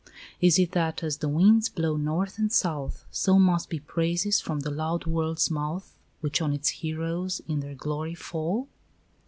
[0.41, 4.61] Is it that as the winds blow north and south, So must be praises from
[4.61, 8.67] the loud world's mouth, Which on its heroes in their glory fall?